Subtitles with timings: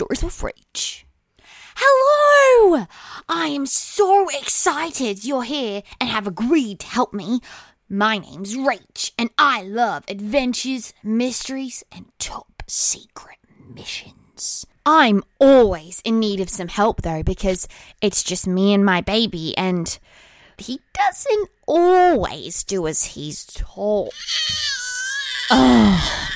[0.00, 1.04] Stories with Rach.
[1.76, 2.86] Hello!
[3.28, 7.40] I am so excited you're here and have agreed to help me.
[7.86, 13.36] My name's Rach, and I love adventures, mysteries, and top secret
[13.74, 14.64] missions.
[14.86, 17.68] I'm always in need of some help though, because
[18.00, 19.98] it's just me and my baby, and
[20.56, 24.14] he doesn't always do as he's told.
[25.50, 26.32] Ugh.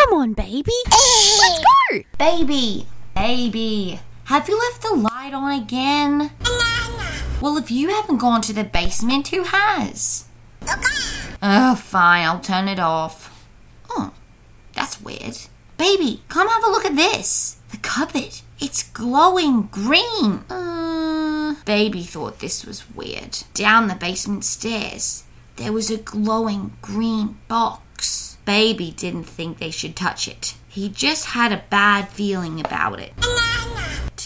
[0.00, 0.72] Come on, baby.
[0.86, 2.00] Let's go.
[2.18, 6.30] Baby, baby, have you left the light on again?
[7.40, 10.24] Well, if you haven't gone to the basement, who has?
[11.42, 13.46] Oh, fine, I'll turn it off.
[13.90, 14.12] Oh,
[14.72, 15.36] that's weird.
[15.76, 17.58] Baby, come have a look at this.
[17.70, 18.40] The cupboard.
[18.58, 20.44] It's glowing green.
[20.48, 23.38] Uh, baby thought this was weird.
[23.52, 25.24] Down the basement stairs,
[25.56, 28.38] there was a glowing green box.
[28.50, 30.54] Baby didn't think they should touch it.
[30.68, 33.12] He just had a bad feeling about it.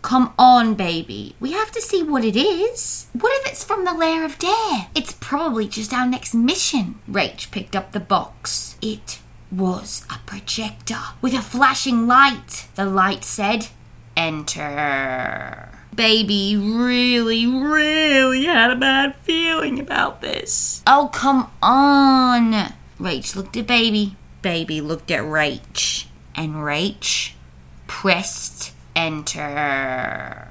[0.00, 1.36] Come on, baby.
[1.38, 3.08] We have to see what it is.
[3.12, 4.86] What if it's from the Lair of Dare?
[4.94, 6.98] It's probably just our next mission.
[7.06, 8.78] Rach picked up the box.
[8.80, 9.20] It
[9.52, 12.68] was a projector with a flashing light.
[12.74, 13.68] The light said,
[14.16, 15.78] Enter.
[15.94, 20.82] Baby really, really had a bad feeling about this.
[20.86, 22.72] Oh, come on.
[22.98, 24.16] Rach looked at Baby.
[24.40, 26.06] Baby looked at Rach.
[26.34, 27.32] And Rach
[27.86, 30.48] pressed enter.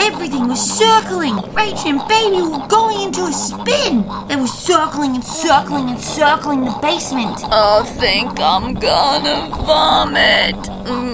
[0.00, 1.34] Everything was circling.
[1.54, 4.04] Rach and Baby were going into a spin.
[4.26, 7.38] They were circling and circling and circling the basement.
[7.44, 10.56] I think I'm gonna vomit.
[10.86, 11.13] Mm.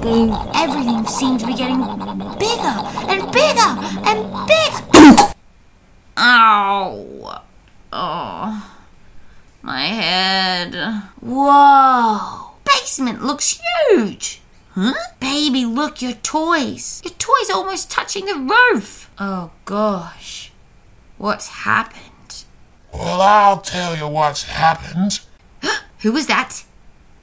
[0.00, 1.80] Everything seemed to be getting
[2.38, 2.76] bigger
[3.08, 3.74] and bigger
[4.06, 5.34] and bigger.
[6.16, 7.42] Ow.
[7.92, 8.74] Oh.
[9.60, 11.02] My head.
[11.20, 12.50] Whoa.
[12.64, 14.40] Basement looks huge.
[14.74, 14.94] Huh?
[15.18, 17.02] Baby, look, your toys.
[17.04, 19.10] Your toys almost touching the roof.
[19.18, 20.52] Oh, gosh.
[21.16, 22.44] What's happened?
[22.94, 25.20] Well, I'll tell you what's happened.
[26.02, 26.62] Who was that?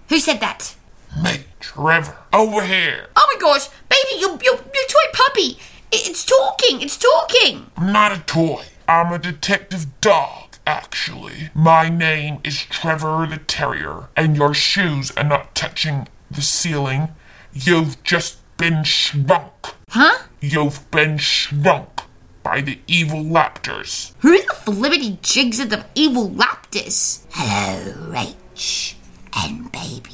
[0.10, 0.76] Who said that?
[1.24, 3.08] Me, Trevor, over here.
[3.16, 5.58] Oh my gosh, baby, your, your, your toy puppy.
[5.92, 7.72] It- It's talking, it's talking.
[7.78, 8.66] I'm not a toy.
[8.88, 11.50] I'm a detective dog, actually.
[11.56, 17.10] My name is Trevor the Terrier, and your shoes are not touching the ceiling.
[17.54, 19.52] You've just been shrunk.
[19.90, 20.20] Huh?
[20.42, 22.02] You've been shrunk
[22.44, 24.14] by the evil Raptors.
[24.20, 27.26] Who the flippity jigs are the evil Raptors?
[27.32, 28.94] Hello, Rach
[29.36, 30.12] and baby.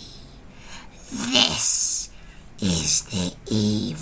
[1.12, 2.09] This
[2.62, 3.33] is the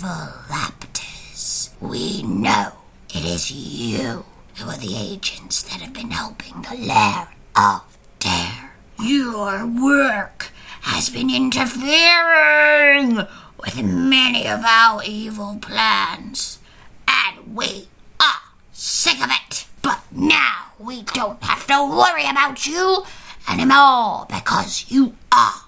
[0.00, 1.68] evil Raptors.
[1.78, 2.72] We know
[3.10, 4.24] it is you
[4.56, 8.72] who are the agents that have been helping the Lair of Dare.
[8.98, 10.52] Your work
[10.82, 13.26] has been interfering
[13.62, 16.60] with many of our evil plans,
[17.06, 17.88] and we
[18.18, 18.40] are
[18.72, 19.66] sick of it.
[19.82, 23.04] But now we don't have to worry about you
[23.50, 25.64] anymore because you are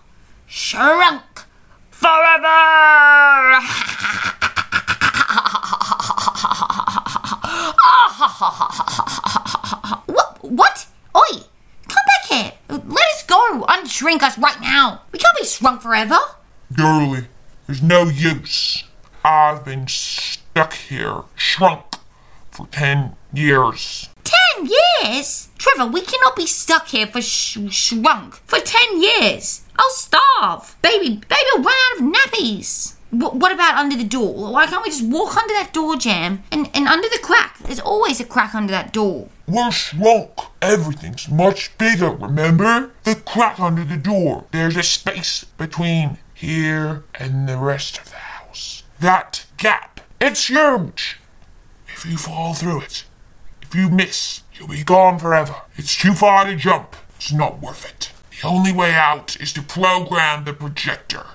[0.47, 1.22] shrunk
[2.03, 3.63] forever.
[10.07, 10.39] what?
[10.43, 10.87] What?
[11.17, 11.45] Oi!
[11.89, 12.53] Come back here.
[12.69, 13.65] Let us go.
[13.69, 15.03] Unshrink us right now.
[15.12, 16.19] We can't be shrunk forever.
[16.77, 17.27] Girly,
[17.67, 18.85] there's no use.
[19.25, 21.85] I've been stuck here, shrunk,
[22.51, 24.09] for ten years.
[24.25, 24.69] Ten
[25.05, 25.49] years?
[25.59, 29.62] Trevor, we cannot be stuck here for sh- shrunk for ten years.
[29.78, 30.77] I'll starve.
[30.83, 32.94] Baby, baby, run out of nappies.
[33.10, 34.53] Wh- what about under the door?
[34.53, 37.59] Why can't we just walk under that door jam and, and under the crack?
[37.59, 39.28] There's always a crack under that door.
[39.47, 40.31] We're shrunk.
[40.61, 42.91] Everything's much bigger, remember?
[43.05, 44.44] The crack under the door.
[44.53, 48.82] There's a space between here and the rest of the house.
[49.00, 50.00] That gap.
[50.20, 51.19] It's huge.
[51.88, 53.05] If you fall through it,
[53.61, 55.56] if you miss, you'll be gone forever.
[55.76, 56.97] It's too far to jump.
[57.17, 58.12] It's not worth it.
[58.43, 61.27] The only way out is to program the projector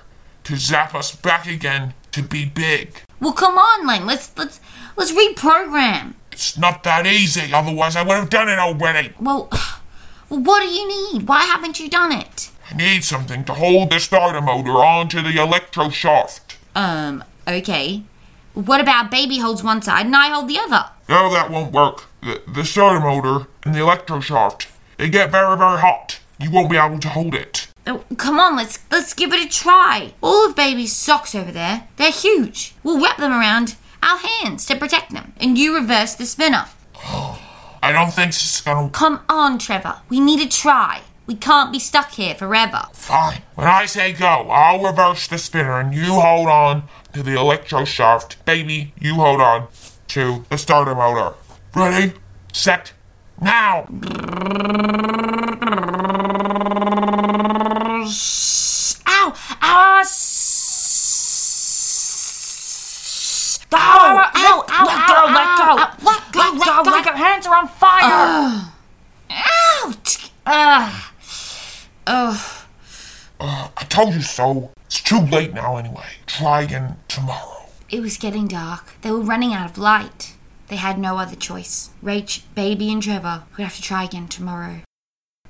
[0.44, 3.00] to zap us back again to be big.
[3.18, 4.04] Well, come on, Len.
[4.04, 4.60] Let's let's
[4.94, 6.14] let's reprogram.
[6.30, 9.14] It's not that easy, otherwise I would have done it already.
[9.18, 9.48] Well,
[10.28, 11.26] well, what do you need?
[11.26, 12.50] Why haven't you done it?
[12.70, 16.58] I need something to hold the starter motor onto the electro shaft.
[16.74, 18.02] Um, okay.
[18.52, 20.90] What about baby holds one side and I hold the other?
[21.08, 22.04] No, that won't work.
[22.22, 24.68] The, the starter motor and the electro shaft,
[24.98, 26.20] they get very, very hot.
[26.40, 27.68] You won't be able to hold it.
[27.86, 30.12] Oh, come on, let's let's give it a try.
[30.22, 32.74] All of baby's socks over there, they're huge.
[32.82, 36.66] We'll wrap them around our hands to protect them, and you reverse the spinner.
[37.82, 38.90] I don't think this is gonna.
[38.90, 40.00] Come on, Trevor.
[40.08, 41.02] We need to try.
[41.26, 42.84] We can't be stuck here forever.
[42.94, 43.42] Fine.
[43.54, 47.84] When I say go, I'll reverse the spinner and you hold on to the electro
[47.84, 48.42] shaft.
[48.46, 49.68] Baby, you hold on
[50.08, 51.34] to the starter motor.
[51.74, 52.14] Ready?
[52.52, 52.92] Set.
[53.40, 53.86] Now!
[56.88, 56.94] Ow!
[59.62, 60.04] Ow!
[63.72, 64.24] Ow!
[64.32, 64.64] Ow!
[64.66, 64.66] Ow!
[64.68, 64.84] Ow!
[64.84, 65.24] Let go!
[65.34, 65.70] Let go!
[66.08, 66.40] Let go!
[66.40, 66.90] Let go!
[66.90, 67.12] Let go!
[67.12, 68.72] Hands are on fire!
[69.30, 70.30] Ouch!
[70.46, 71.12] Ugh.
[72.06, 72.40] Ugh.
[73.40, 74.70] Uh, I told you so.
[74.86, 76.06] It's too late now anyway.
[76.26, 77.66] Try again tomorrow.
[77.90, 78.94] It was getting dark.
[79.02, 80.34] They were running out of light.
[80.68, 81.90] They had no other choice.
[82.02, 84.80] Rach, Baby, and Trevor would have to try again tomorrow.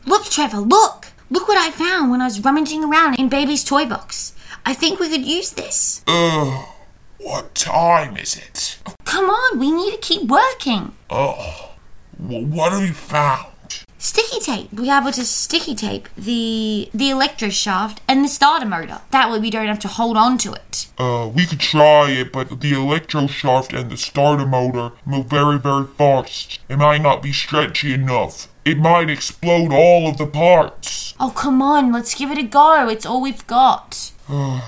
[0.05, 1.13] Look, Trevor, look!
[1.31, 4.35] Look what I found when I was rummaging around in Baby's toy box.
[4.65, 6.03] I think we could use this.
[6.07, 6.67] Ugh.
[7.19, 8.79] What time is it?
[9.05, 10.95] Come on, we need to keep working.
[11.11, 11.73] Oh.
[12.19, 13.53] Well, what have you found?
[13.99, 14.73] Sticky tape.
[14.73, 19.01] We're able to sticky tape the the electro shaft and the starter motor.
[19.11, 20.87] That way we don't have to hold on to it.
[20.97, 25.59] Uh, we could try it, but the electro shaft and the starter motor move very,
[25.59, 26.61] very fast.
[26.69, 28.47] It might not be stretchy enough.
[28.69, 31.15] It might explode all of the parts.
[31.19, 32.87] Oh come on, let's give it a go.
[32.91, 34.13] It's all we've got.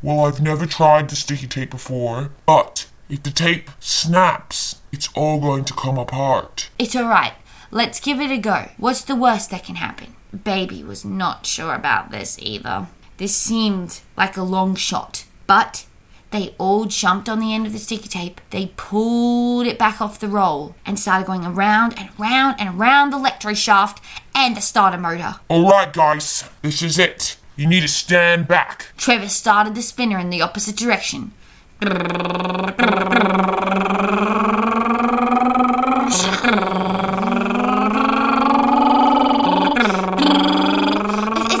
[0.00, 5.40] Well, I've never tried the sticky tape before, but if the tape snaps, it's all
[5.40, 6.70] going to come apart.
[6.78, 7.32] It's alright.
[7.72, 8.68] Let's give it a go.
[8.76, 10.14] What's the worst that can happen?
[10.44, 12.86] Baby was not sure about this either.
[13.16, 15.84] This seemed like a long shot, but
[16.30, 18.40] they all jumped on the end of the sticky tape.
[18.50, 23.10] They pulled it back off the roll and started going around and around and around
[23.10, 24.04] the electro shaft
[24.34, 25.36] and the starter motor.
[25.50, 27.36] Alright, guys, this is it.
[27.56, 28.92] You need to stand back.
[28.96, 31.32] Trevor started the spinner in the opposite direction.
[31.80, 31.94] It's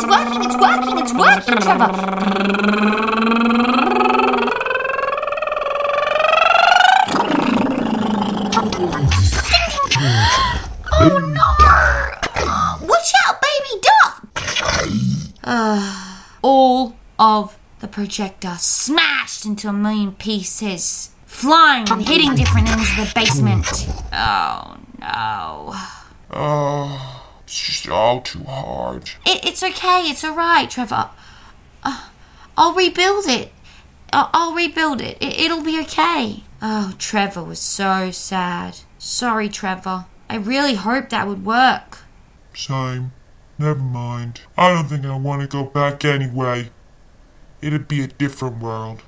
[0.06, 2.77] working, it's working, it's working, Trevor.
[18.08, 23.66] Projector smashed into a million pieces, flying and hitting different ends of the basement.
[24.10, 25.74] Oh no.
[26.30, 29.10] Oh, it's just all too hard.
[29.26, 31.10] It, it's okay, it's alright, Trevor.
[31.82, 32.08] Uh,
[32.56, 33.52] I'll rebuild it.
[34.10, 35.18] I'll, I'll rebuild it.
[35.20, 35.38] it.
[35.38, 36.44] It'll be okay.
[36.62, 38.78] Oh, Trevor was so sad.
[38.96, 40.06] Sorry, Trevor.
[40.30, 41.98] I really hoped that would work.
[42.54, 43.12] Same.
[43.58, 44.40] Never mind.
[44.56, 46.70] I don't think I want to go back anyway.
[47.60, 49.02] It'd be a different world.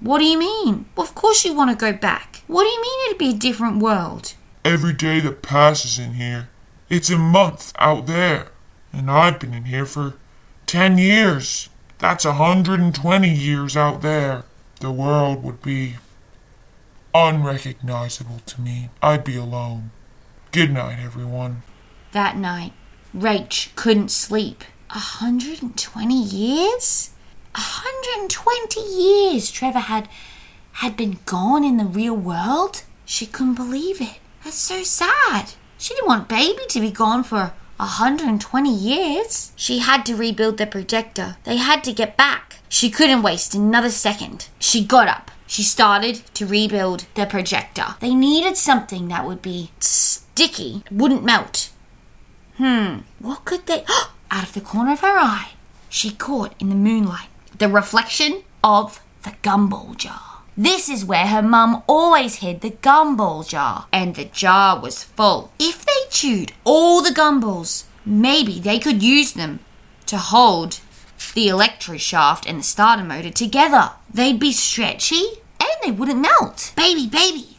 [0.00, 0.86] What do you mean?
[0.96, 2.42] Well, of course you want to go back.
[2.46, 4.34] What do you mean it'd be a different world?
[4.64, 6.48] Every day that passes in here,
[6.88, 8.48] it's a month out there.
[8.92, 10.14] And I've been in here for
[10.66, 11.68] 10 years.
[11.98, 14.44] That's a 120 years out there.
[14.80, 15.94] The world would be
[17.14, 18.90] unrecognizable to me.
[19.02, 19.90] I'd be alone.
[20.52, 21.62] Good night, everyone.
[22.12, 22.72] That night,
[23.16, 24.64] Rach couldn't sleep.
[24.90, 27.10] A hundred and twenty years?
[27.54, 30.08] A hundred and twenty years Trevor had
[30.72, 32.82] had been gone in the real world?
[33.04, 34.18] She couldn't believe it.
[34.42, 35.52] That's so sad.
[35.78, 39.52] She didn't want baby to be gone for a hundred and twenty years.
[39.54, 41.36] She had to rebuild the projector.
[41.44, 42.56] They had to get back.
[42.68, 44.48] She couldn't waste another second.
[44.58, 45.30] She got up.
[45.46, 47.94] She started to rebuild the projector.
[48.00, 51.70] They needed something that would be sticky, wouldn't melt.
[52.56, 53.84] Hmm, what could they.
[54.30, 55.52] Out of the corner of her eye,
[55.88, 60.42] she caught in the moonlight the reflection of the gumball jar.
[60.56, 65.50] This is where her mum always hid the gumball jar, and the jar was full.
[65.58, 69.60] If they chewed all the gumballs, maybe they could use them
[70.06, 70.80] to hold
[71.34, 73.92] the electro shaft and the starter motor together.
[74.12, 75.24] They'd be stretchy
[75.58, 76.72] and they wouldn't melt.
[76.76, 77.56] Baby, baby.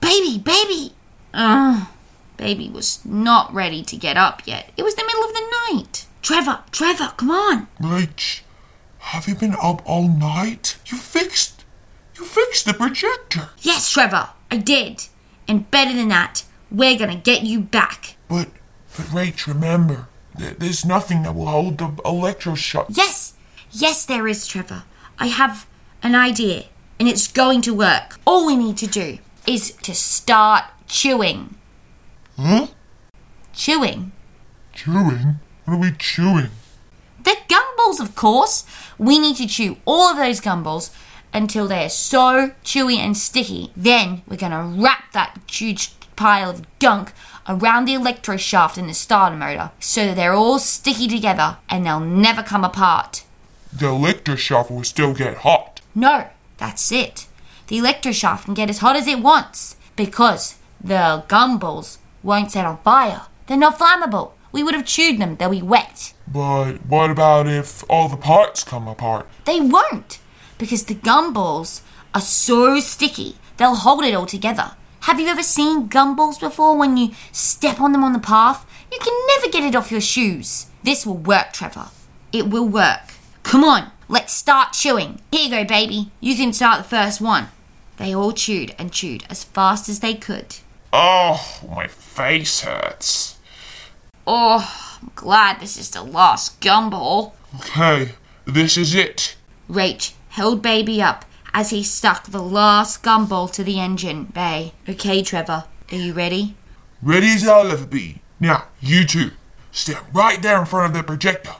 [0.00, 0.92] Baby, baby.
[1.32, 1.88] Ugh.
[2.36, 4.70] Baby was not ready to get up yet.
[4.76, 6.06] It was the middle of the night.
[6.24, 7.68] Trevor, Trevor, come on.
[7.78, 8.40] Rach,
[8.98, 10.78] have you been up all night?
[10.86, 11.66] You fixed.
[12.18, 13.50] You fixed the projector.
[13.58, 15.04] Yes, Trevor, I did.
[15.46, 18.16] And better than that, we're gonna get you back.
[18.26, 18.48] But,
[18.96, 22.92] but Rach, remember, th- there's nothing that will hold the electro shaft.
[22.94, 23.34] Yes,
[23.70, 24.84] yes, there is, Trevor.
[25.18, 25.66] I have
[26.02, 26.64] an idea,
[26.98, 28.18] and it's going to work.
[28.26, 31.56] All we need to do is to start chewing.
[32.38, 32.68] Huh?
[33.52, 34.12] Chewing?
[34.72, 35.40] Chewing?
[35.64, 36.50] What are we chewing?
[37.22, 38.64] The gumballs, of course,
[38.98, 40.94] we need to chew all of those gumballs
[41.32, 43.72] until they're so chewy and sticky.
[43.74, 47.12] Then we're going to wrap that huge pile of gunk
[47.48, 51.84] around the electro shaft in the starter motor so that they're all sticky together and
[51.84, 53.24] they'll never come apart.
[53.72, 55.80] The electric shaft will still get hot.
[55.94, 56.28] No,
[56.58, 57.26] that's it.
[57.68, 62.66] The electro shaft can get as hot as it wants because the gumballs won't set
[62.66, 63.22] on fire.
[63.46, 64.32] They're not flammable.
[64.54, 66.14] We would have chewed them, they'll be wet.
[66.28, 69.28] But what about if all the parts come apart?
[69.46, 70.20] They won't
[70.58, 71.80] because the gumballs
[72.14, 74.76] are so sticky, they'll hold it all together.
[75.00, 78.64] Have you ever seen gumballs before when you step on them on the path?
[78.92, 80.66] You can never get it off your shoes.
[80.84, 81.88] This will work, Trevor.
[82.32, 83.14] It will work.
[83.42, 85.20] Come on, let's start chewing.
[85.32, 86.12] Here you go, baby.
[86.20, 87.48] You can start the first one.
[87.96, 90.58] They all chewed and chewed as fast as they could.
[90.92, 93.33] Oh, my face hurts.
[94.26, 97.32] Oh, I'm glad this is the last gumball.
[97.56, 98.12] Okay,
[98.46, 99.36] this is it.
[99.68, 104.72] Rach held baby up as he stuck the last gumball to the engine bay.
[104.88, 106.56] Okay, Trevor, are you ready?
[107.02, 108.22] Ready as I'll ever be.
[108.40, 109.32] Now, you two,
[109.70, 111.56] stand right there in front of the projector.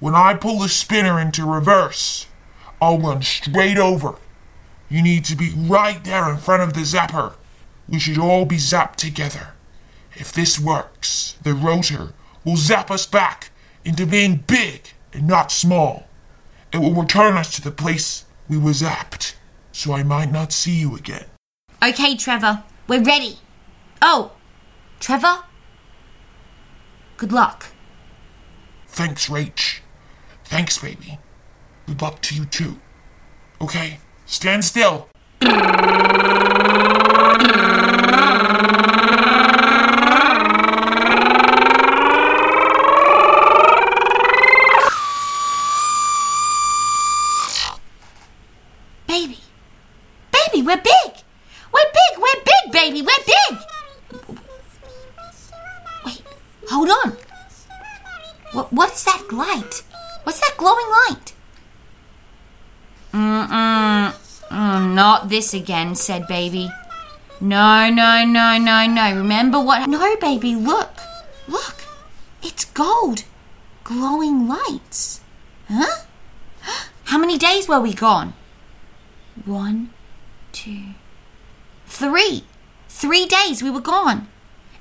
[0.00, 2.26] When I pull the spinner into reverse,
[2.82, 4.16] I'll run straight over.
[4.90, 7.34] You need to be right there in front of the zapper.
[7.88, 9.53] We should all be zapped together.
[10.16, 12.12] If this works, the rotor
[12.44, 13.50] will zap us back
[13.84, 16.06] into being big and not small.
[16.72, 19.34] It will return us to the place we were zapped,
[19.72, 21.26] so I might not see you again.
[21.82, 23.38] Okay, Trevor, we're ready.
[24.00, 24.32] Oh,
[25.00, 25.44] Trevor?
[27.16, 27.66] Good luck.
[28.86, 29.80] Thanks, Rach.
[30.44, 31.18] Thanks, baby.
[31.86, 32.80] Good luck to you too.
[33.60, 35.08] Okay, stand still.
[49.06, 49.38] Baby.
[50.32, 51.12] Baby, we're big.
[51.72, 52.18] We're big.
[52.18, 53.02] We're big, baby.
[53.02, 53.58] We're big.
[56.04, 56.22] Wait,
[56.68, 57.16] hold on.
[58.54, 59.82] What, what is that light?
[60.22, 61.32] What's that glowing light?
[63.12, 64.14] Mm-mm.
[64.48, 66.70] Mm, not this again, said baby.
[67.40, 69.16] No, no, no, no, no.
[69.16, 69.88] Remember what?
[69.88, 70.92] No, baby, look.
[71.48, 71.82] Look.
[72.42, 73.24] It's gold.
[73.82, 75.20] Glowing lights.
[75.68, 76.04] Huh?
[77.04, 78.34] How many days were we gone?
[79.44, 79.90] One,
[80.52, 80.94] two,
[81.86, 82.44] three.
[82.88, 84.28] Three days we were gone.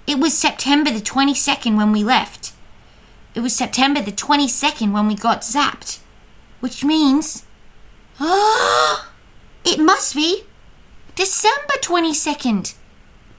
[0.06, 2.53] It was September the 22nd when we left.
[3.36, 6.00] It was September the 22nd when we got zapped.
[6.60, 7.46] Which means.
[8.20, 9.10] Ah!
[9.66, 10.44] it must be
[11.16, 12.76] December 22nd.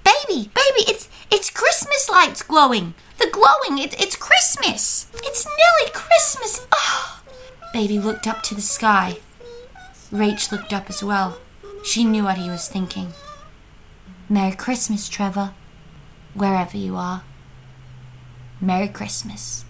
[0.05, 2.95] Baby, baby, it's it's Christmas lights glowing.
[3.19, 5.07] The glowing, it, it's Christmas.
[5.15, 6.67] It's nearly Christmas.
[6.73, 7.23] Oh.
[7.73, 9.19] Baby looked up to the sky.
[10.13, 11.39] Rach looked up as well.
[11.85, 13.15] She knew what he was thinking.
[14.29, 15.55] Merry Christmas, Trevor.
[16.35, 17.25] Wherever you are.
[18.61, 19.65] Merry Christmas.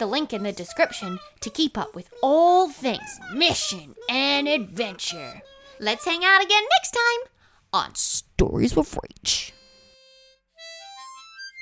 [0.00, 5.42] The link in the description to keep up with all things mission and adventure.
[5.78, 7.32] Let's hang out again next time
[7.74, 9.52] on Stories with Rach.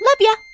[0.00, 0.47] Love ya!